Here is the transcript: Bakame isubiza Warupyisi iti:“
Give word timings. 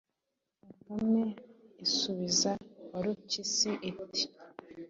Bakame 0.87 1.23
isubiza 1.85 2.51
Warupyisi 2.93 3.71
iti:“ 3.89 4.23